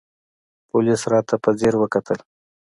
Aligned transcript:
پوليس 0.69 1.01
راته 1.11 1.35
په 1.43 1.49
ځير 1.59 1.75
وکتل. 1.77 2.19